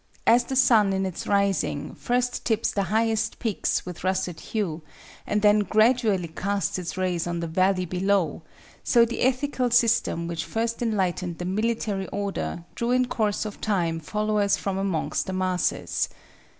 [0.25, 4.81] As the sun in its rising first tips the highest peaks with russet hue,
[5.27, 8.41] and then gradually casts its rays on the valley below,
[8.83, 13.99] so the ethical system which first enlightened the military order drew in course of time
[13.99, 16.09] followers from amongst the masses.